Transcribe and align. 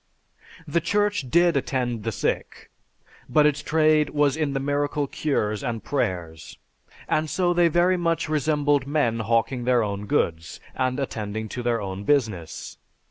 The 0.67 0.81
Church 0.81 1.29
did 1.29 1.55
attend 1.55 2.01
the 2.01 2.11
sick, 2.11 2.71
but 3.29 3.45
its 3.45 3.61
trade 3.61 4.09
was 4.09 4.35
in 4.35 4.53
the 4.53 4.59
miracle 4.59 5.05
cures 5.05 5.61
and 5.63 5.83
prayers, 5.83 6.57
and 7.07 7.29
so 7.29 7.53
they 7.53 7.67
very 7.67 7.97
much 7.97 8.27
resembled 8.27 8.87
men 8.87 9.19
hawking 9.19 9.65
their 9.65 9.83
own 9.83 10.07
goods, 10.07 10.59
and 10.73 10.99
attending 10.99 11.47
to 11.49 11.61
their 11.61 11.79
own 11.79 12.03
business. 12.03 12.79